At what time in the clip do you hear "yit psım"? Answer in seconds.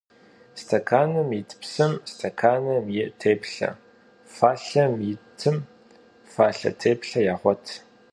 1.35-1.93